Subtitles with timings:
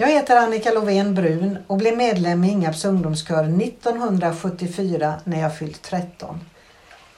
[0.00, 5.82] Jag heter Annika Lovén Brun och blev medlem i Ingarps ungdomskör 1974 när jag fyllt
[5.82, 6.40] 13.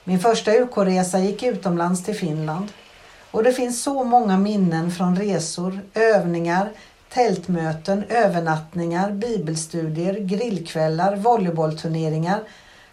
[0.03, 2.67] Min första UK-resa gick utomlands till Finland.
[3.31, 6.71] Och det finns så många minnen från resor, övningar,
[7.13, 12.39] tältmöten, övernattningar, bibelstudier, grillkvällar, volleybollturneringar.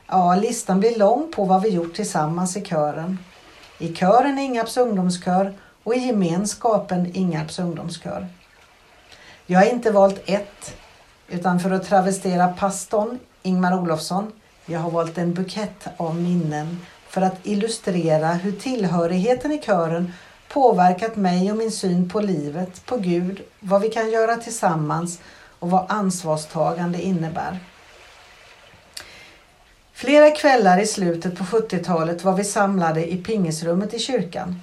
[0.07, 3.19] Ja, listan blir lång på vad vi gjort tillsammans i kören.
[3.79, 8.27] I kören Ingarps ungdomskör och i gemenskapen Ingarps ungdomskör.
[9.51, 10.77] Jag har inte valt ett,
[11.29, 14.33] utan för att travestera pastorn Ingmar Olofsson,
[14.67, 20.13] jag har valt en bukett av minnen för att illustrera hur tillhörigheten i kören
[20.49, 25.21] påverkat mig och min syn på livet, på Gud, vad vi kan göra tillsammans
[25.59, 27.59] och vad ansvarstagande innebär.
[29.93, 34.61] Flera kvällar i slutet på 70-talet var vi samlade i pingisrummet i kyrkan.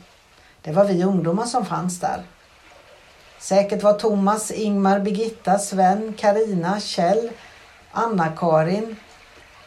[0.62, 2.24] Det var vi ungdomar som fanns där.
[3.46, 7.32] Säkert var Thomas, Ingmar, Birgitta, Sven, Karina, Kjell,
[7.92, 8.96] Anna-Karin.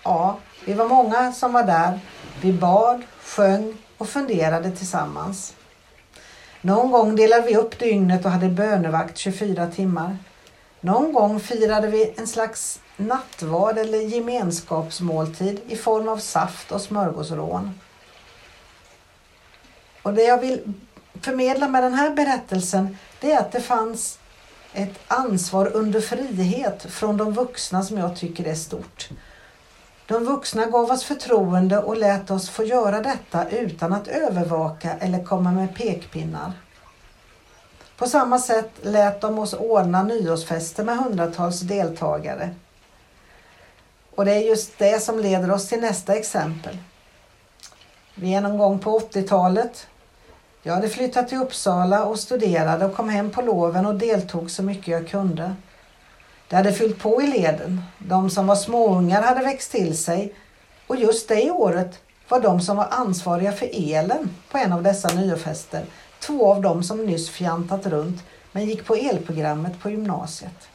[0.03, 2.01] Ja, vi var många som var där.
[2.41, 5.55] Vi bad, sjöng och funderade tillsammans.
[6.61, 10.17] Någon gång delade vi upp dygnet och hade bönevakt 24 timmar.
[10.81, 17.81] Någon gång firade vi en slags nattvard eller gemenskapsmåltid i form av saft och smörgåsrån.
[20.03, 20.75] Och det jag vill
[21.21, 24.19] förmedla med den här berättelsen det är att det fanns
[24.73, 29.09] ett ansvar under frihet från de vuxna som jag tycker är stort.
[30.07, 35.25] De vuxna gav oss förtroende och lät oss få göra detta utan att övervaka eller
[35.25, 36.53] komma med pekpinnar.
[37.97, 42.55] På samma sätt lät de oss ordna nyårsfester med hundratals deltagare.
[44.15, 46.79] Och det är just det som leder oss till nästa exempel.
[48.15, 49.87] Vi är någon gång på 80-talet.
[50.69, 54.63] Jag hade flyttat till Uppsala och studerade och kom hem på loven och deltog så
[54.63, 55.55] mycket jag kunde.
[56.49, 57.83] Det hade fyllt på i leden.
[57.99, 60.35] De som var småungar hade växt till sig
[60.87, 65.09] och just det året var de som var ansvariga för elen på en av dessa
[65.15, 65.85] nyårsfester
[66.19, 70.69] två av dem som nyss fjantat runt men gick på elprogrammet på gymnasiet.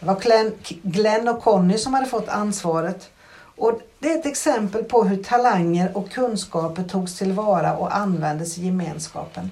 [0.00, 0.20] Det var
[0.82, 3.10] Glenn och Conny som hade fått ansvaret
[3.58, 8.66] och det är ett exempel på hur talanger och kunskaper togs tillvara och användes i
[8.66, 9.50] gemenskapen.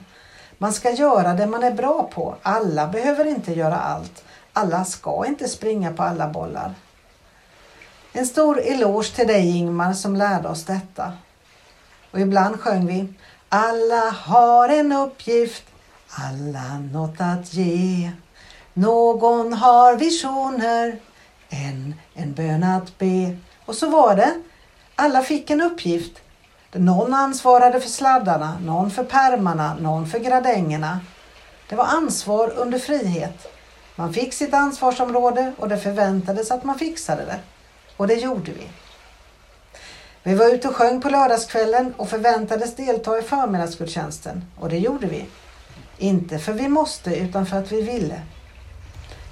[0.59, 2.37] Man ska göra det man är bra på.
[2.43, 4.25] Alla behöver inte göra allt.
[4.53, 6.75] Alla ska inte springa på alla bollar.
[8.12, 11.12] En stor eloge till dig Ingmar som lärde oss detta.
[12.11, 13.15] Och ibland sjöng vi
[13.49, 15.65] Alla har en uppgift,
[16.11, 18.11] alla något att ge.
[18.75, 20.99] Någon har visioner,
[21.49, 23.37] en en bön att be.
[23.66, 24.41] Och så var det.
[24.94, 26.12] Alla fick en uppgift.
[26.72, 31.00] Någon ansvarade för sladdarna, någon för pärmarna, någon för gradängerna.
[31.69, 33.53] Det var ansvar under frihet.
[33.97, 37.38] Man fick sitt ansvarsområde och det förväntades att man fixade det.
[37.97, 38.69] Och det gjorde vi.
[40.22, 44.44] Vi var ute och sjöng på lördagskvällen och förväntades delta i förmiddagsgudstjänsten.
[44.60, 45.27] Och det gjorde vi.
[45.98, 48.22] Inte för vi måste utan för att vi ville.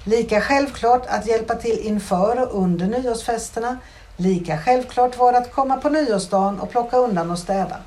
[0.05, 3.77] Lika självklart att hjälpa till inför och under nyårsfesterna.
[4.17, 7.77] Lika självklart var det att komma på nyårsdagen och plocka undan och städa.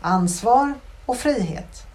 [0.00, 0.74] Ansvar
[1.06, 1.86] och frihet.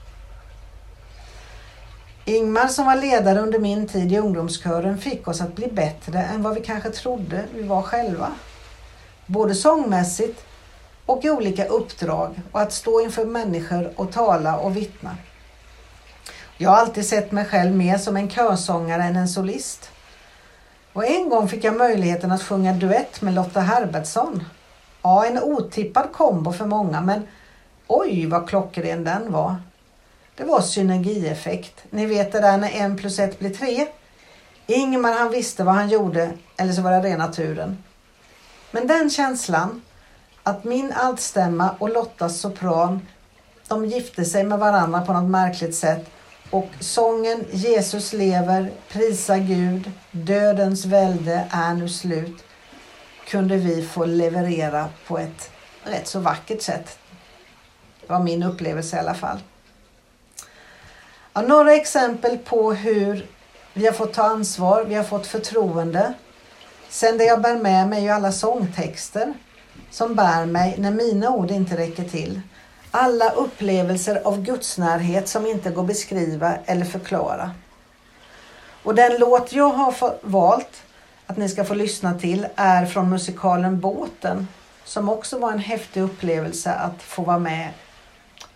[2.25, 6.43] Ingmar som var ledare under min tid i ungdomskören fick oss att bli bättre än
[6.43, 8.31] vad vi kanske trodde vi var själva.
[9.25, 10.45] Både sångmässigt
[11.05, 15.17] och i olika uppdrag och att stå inför människor och tala och vittna.
[16.57, 19.89] Jag har alltid sett mig själv mer som en körsångare än en solist.
[20.95, 24.43] Och en gång fick jag möjligheten att sjunga duett med Lotta Herbertsson.
[25.01, 27.27] Ja, en otippad kombo för många men
[27.87, 29.55] oj vad klockren den var.
[30.35, 31.83] Det var synergieffekt.
[31.89, 33.87] Ni vet det där när en plus ett blir tre.
[34.67, 37.83] Ingmar han visste vad han gjorde eller så var det rena turen.
[38.71, 39.81] Men den känslan
[40.43, 43.07] att min altstämma och Lottas sopran
[43.67, 46.09] de gifte sig med varandra på något märkligt sätt
[46.55, 52.43] och sången Jesus lever, prisa Gud, dödens välde är nu slut
[53.27, 55.51] kunde vi få leverera på ett
[55.83, 56.99] rätt så vackert sätt.
[58.01, 59.37] Det var min upplevelse i alla fall.
[61.33, 63.27] Ja, några exempel på hur
[63.73, 66.13] vi har fått ta ansvar, vi har fått förtroende.
[66.89, 69.33] Sen det jag bär med mig är ju alla sångtexter
[69.91, 72.41] som bär mig när mina ord inte räcker till.
[72.97, 77.51] Alla upplevelser av gudsnärhet som inte går att beskriva eller förklara.
[78.83, 80.83] Och den låt jag har valt
[81.25, 84.47] att ni ska få lyssna till är från musikalen Båten
[84.83, 87.69] som också var en häftig upplevelse att få vara med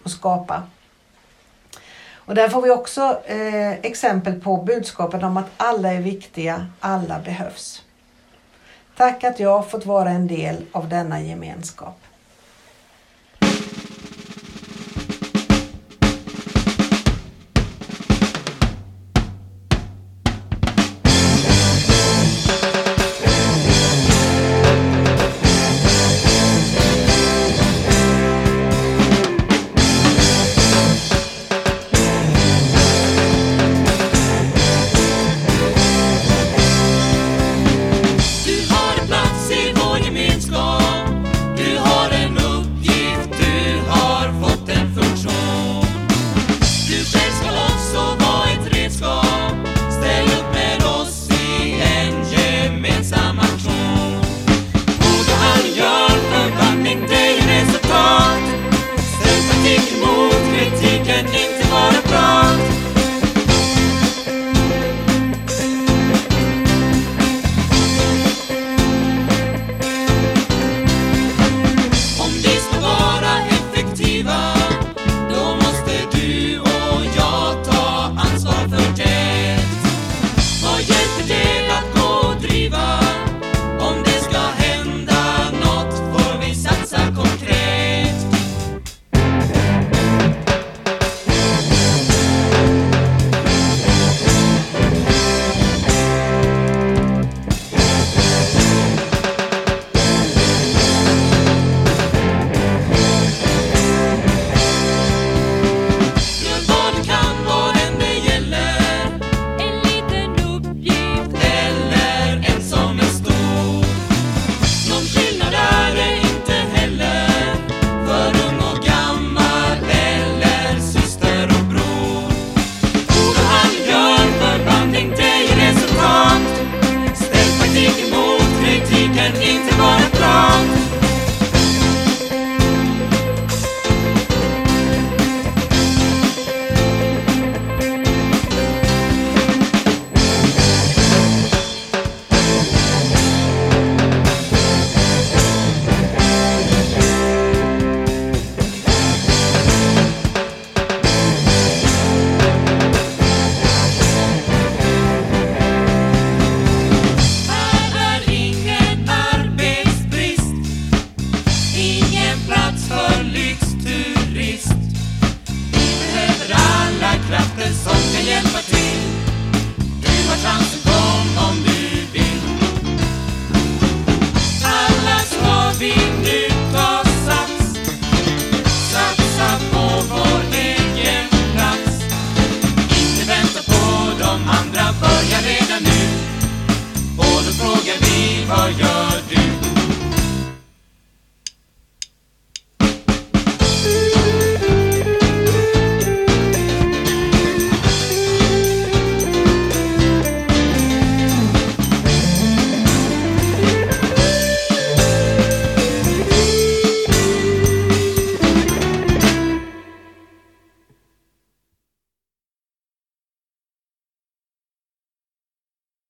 [0.04, 0.64] och skapa.
[2.14, 7.20] Och där får vi också eh, exempel på budskapet om att alla är viktiga, alla
[7.20, 7.84] behövs.
[8.98, 11.98] Tack att jag fått vara en del av denna gemenskap.